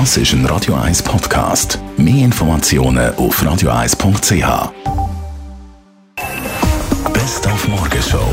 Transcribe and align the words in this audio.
Das 0.00 0.16
ist 0.16 0.32
ein 0.32 0.44
Radio 0.46 0.74
1 0.74 1.04
Podcast. 1.04 1.78
Mehr 1.96 2.24
Informationen 2.24 3.14
auf 3.14 3.40
radio1.ch. 3.40 4.72
Best 7.12 7.46
auf 7.46 7.68
Morgenshow 7.68 8.26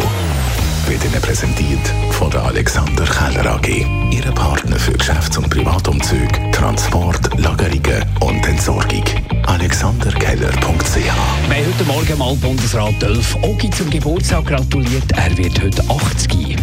wird 0.87 1.05
Ihnen 1.05 1.21
präsentiert 1.21 1.93
von 2.13 2.31
der 2.31 2.45
Alexander 2.45 3.05
Keller 3.05 3.45
AG. 3.45 3.85
Ihre 4.09 4.31
Partner 4.31 4.79
für 4.79 4.93
Geschäfts- 4.93 5.37
und 5.37 5.51
Privatumzüge, 5.51 6.49
Transport, 6.51 7.29
Lagerungen 7.39 8.05
und 8.21 8.43
Entsorgung. 8.47 9.03
AlexanderKeller.ch 9.45 10.65
haben 10.65 11.67
heute 11.67 11.83
Morgen 11.85 12.17
mal 12.17 12.35
Bundesrat 12.37 12.99
Dölf 12.99 13.37
Ogi 13.43 13.69
zum 13.69 13.87
Geburtstag 13.91 14.45
gratuliert. 14.45 15.11
Er 15.15 15.37
wird 15.37 15.61
heute 15.61 15.83
80. 15.87 16.57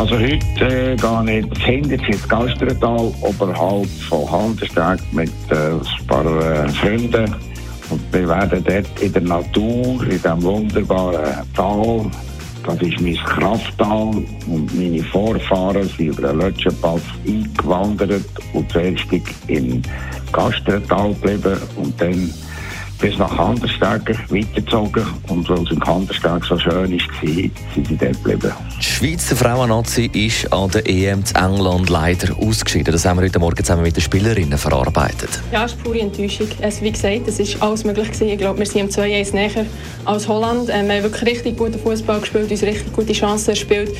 Also 0.00 0.18
heute 0.18 0.34
äh, 0.64 0.96
gehe 0.96 1.94
ich 1.94 2.16
das 2.16 2.26
Gastretal 2.26 3.12
oberhalb 3.20 3.86
von 4.08 4.30
Handensteg 4.32 4.98
mit 5.12 5.30
äh, 5.50 5.72
ein 5.72 6.06
paar 6.06 6.24
äh, 6.24 6.66
Freunden. 6.70 7.36
Und 7.90 8.00
wir 8.10 8.26
werden 8.26 8.64
dort 8.64 9.02
in 9.02 9.12
der 9.12 9.20
Natur, 9.20 10.02
in 10.04 10.08
diesem 10.08 10.42
wunderbaren 10.42 11.46
Tal, 11.54 12.10
das 12.64 12.80
ist 12.80 13.00
mein 13.02 13.14
Krafttal 13.16 14.24
und 14.46 14.74
meine 14.74 15.02
Vorfahren 15.02 15.86
sind 15.86 16.18
über 16.18 16.28
den 16.28 16.38
Lötschenpass 16.38 17.02
eingewandert 17.26 18.24
und 18.54 18.72
zuerst 18.72 19.04
im 19.48 19.82
Gastretal 20.32 21.12
geblieben 21.12 21.58
und 21.76 22.00
dann 22.00 22.32
bis 23.00 23.18
nach 23.18 23.34
Kandersteg 23.36 24.16
weitergezogen. 24.30 25.06
Und 25.28 25.48
weil 25.48 25.62
es 25.62 25.70
in 25.70 25.80
Kandersteg 25.80 26.44
so 26.44 26.58
schön 26.58 26.72
war, 26.72 27.50
sind 27.74 27.88
sie 27.88 27.96
dort 27.96 28.24
geblieben. 28.24 28.52
Die 28.78 28.84
Schweizer 28.84 29.36
Frauennazi 29.36 30.10
ist 30.12 30.52
an 30.52 30.70
der 30.70 30.88
EM 30.88 31.24
zu 31.24 31.34
England 31.34 31.88
leider 31.88 32.36
ausgeschieden. 32.36 32.92
Das 32.92 33.04
haben 33.04 33.18
wir 33.18 33.24
heute 33.24 33.38
Morgen 33.38 33.64
zusammen 33.64 33.82
mit 33.82 33.96
den 33.96 34.02
Spielerinnen 34.02 34.58
verarbeitet. 34.58 35.40
Ja, 35.52 35.64
es 35.64 35.72
ist 35.72 35.82
pure 35.82 36.00
Enttäuschung. 36.00 36.48
Also, 36.62 36.82
wie 36.82 36.92
gesagt, 36.92 37.26
es 37.26 37.38
ist 37.38 37.60
alles 37.62 37.84
möglich 37.84 38.08
gewesen. 38.08 38.28
Ich 38.28 38.38
glaube, 38.38 38.58
wir 38.58 38.66
sind 38.66 38.82
um 38.82 38.88
2-1 38.88 39.34
näher 39.34 39.66
als 40.04 40.28
Holland. 40.28 40.68
Ähm, 40.70 40.86
wir 40.88 40.96
haben 40.96 41.02
wirklich 41.04 41.30
richtig 41.30 41.56
guten 41.56 41.78
Fußball 41.78 42.20
gespielt, 42.20 42.50
uns 42.50 42.62
richtig 42.62 42.92
gute 42.92 43.12
Chancen 43.12 43.54
gespielt. 43.54 43.90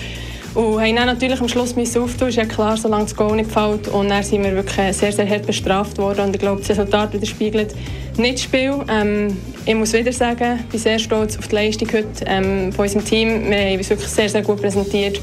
Und 0.55 0.81
haben 0.81 0.97
dann 0.97 1.07
natürlich 1.07 1.41
am 1.41 1.49
Schluss 1.49 1.77
müssen 1.77 2.03
auftun, 2.03 2.29
ist 2.29 2.37
ja 2.37 2.45
klar, 2.45 2.77
solange 2.77 3.05
das 3.05 3.15
Goal 3.15 3.37
nicht 3.37 3.51
fällt. 3.51 3.87
Und 3.89 4.09
dann 4.09 4.23
sind 4.23 4.43
wir 4.43 4.55
wirklich 4.55 4.97
sehr, 4.97 5.13
sehr 5.13 5.29
hart 5.29 5.47
bestraft 5.47 5.97
worden. 5.99 6.27
Und 6.27 6.35
ich 6.35 6.41
glaube, 6.41 6.61
das 6.61 6.71
Resultat 6.71 7.13
widerspiegelt 7.13 7.75
nicht 8.17 8.35
das 8.35 8.43
Spiel. 8.43 8.75
Ähm, 8.89 9.37
ich 9.65 9.75
muss 9.75 9.93
wieder 9.93 10.13
sagen, 10.13 10.59
ich 10.61 10.67
bin 10.67 10.81
sehr 10.81 10.99
stolz 10.99 11.39
auf 11.39 11.49
die 11.49 11.55
Leistung 11.55 11.89
heute 11.93 12.25
ähm, 12.27 12.73
von 12.73 12.85
unserem 12.85 13.05
Team. 13.05 13.51
Wir 13.51 13.59
haben 13.59 13.79
uns 13.79 13.91
wirklich 13.91 14.09
sehr, 14.09 14.29
sehr 14.29 14.43
gut 14.43 14.61
präsentiert. 14.61 15.21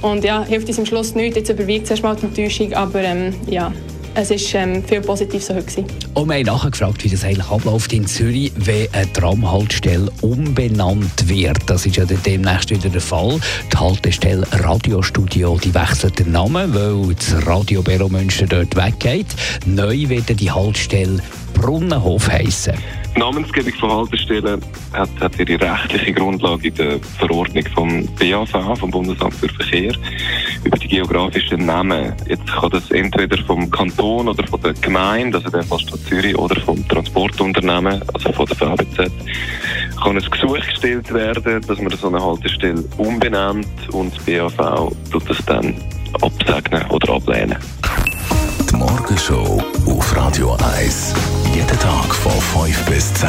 Und 0.00 0.24
ja, 0.24 0.44
hilft 0.44 0.68
uns 0.68 0.78
am 0.78 0.86
Schluss 0.86 1.14
nichts. 1.14 1.36
Jetzt 1.36 1.50
überwiegt 1.50 1.86
zuerst 1.86 2.02
mal 2.02 2.16
die 2.16 2.26
Enttäuschung. 2.26 2.72
Aber 2.72 3.00
ähm, 3.00 3.34
ja, 3.46 3.72
es 4.14 4.30
war 4.30 4.62
ähm, 4.62 4.84
viel 4.84 5.00
Positives 5.00 5.46
so 5.46 5.54
heute. 5.54 5.84
Und 6.14 6.28
wir 6.28 6.36
haben 6.36 6.46
nachgefragt, 6.46 7.04
wie 7.04 7.08
das 7.08 7.24
eigentlich 7.24 7.48
abläuft 7.48 7.92
in 7.92 8.06
Zürich, 8.06 8.52
wenn 8.56 8.92
eine 8.92 9.12
Tramhaltestelle 9.12 10.10
umbenannt 10.20 11.28
wird. 11.28 11.58
Das 11.66 11.86
ist 11.86 11.96
ja 11.96 12.04
demnächst 12.04 12.70
wieder 12.70 12.88
der 12.88 13.00
Fall. 13.00 13.38
Die 13.72 13.76
Haltestelle 13.76 14.46
Radiostudio 14.52 15.58
die 15.62 15.74
wechselt 15.74 16.18
den 16.18 16.32
Namen, 16.32 16.74
weil 16.74 17.14
das 17.14 17.46
Radiobüro 17.46 18.08
Münster 18.08 18.46
dort 18.46 18.74
weggeht. 18.76 19.28
Neu 19.66 20.08
wird 20.08 20.40
die 20.40 20.50
Haltestelle 20.50 21.20
Brunnenhof 21.54 22.28
heißen. 22.28 22.74
Die 23.14 23.18
Namensgebung 23.18 23.72
von 23.74 23.92
Haltestellen 23.92 24.60
hat, 24.92 25.10
hat 25.20 25.38
ihre 25.38 25.60
rechtliche 25.60 26.12
Grundlage 26.12 26.68
in 26.68 26.74
der 26.74 27.00
Verordnung 27.18 27.64
vom 27.74 28.08
BAV, 28.18 28.78
vom 28.78 28.90
Bundesamt 28.90 29.34
für 29.34 29.48
Verkehr, 29.48 29.92
über 30.64 30.76
die 30.78 30.88
geografischen 30.88 31.66
Namen. 31.66 32.12
Jetzt 32.28 32.46
kann 32.46 32.70
das 32.70 32.90
entweder 32.90 33.38
vom 33.44 33.70
Kanton 33.70 34.28
oder 34.28 34.46
von 34.46 34.60
der 34.60 34.74
Gemeinde, 34.74 35.38
also 35.38 35.50
der 35.50 35.62
Stadt 35.62 36.00
Zürich, 36.08 36.36
oder 36.36 36.58
vom 36.60 36.86
Transportunternehmen, 36.88 38.02
also 38.14 38.32
von 38.32 38.46
der 38.46 38.56
VBZ, 38.56 39.10
kann 40.02 40.16
ein 40.16 40.30
Gesuch 40.30 40.66
gestellt 40.66 41.12
werden, 41.12 41.60
dass 41.66 41.80
man 41.80 41.90
so 41.90 42.08
eine 42.08 42.24
Haltestelle 42.24 42.84
umbenennt 42.98 43.66
und 43.92 44.16
das 44.16 44.24
BAV 44.24 44.92
tut 45.10 45.28
das 45.28 45.38
dann 45.46 45.74
absegnen 46.22 46.84
oder 46.90 47.14
ablehnen. 47.14 47.56
Die 48.70 48.76
Morgenshow 48.76 49.62
auf 49.86 50.16
Radio 50.16 50.56
1. 50.76 51.14
Jeden 51.54 51.78
Tag 51.78 52.14
von 52.14 52.32
5 52.66 52.84
bis 52.86 53.14
10. 53.14 53.28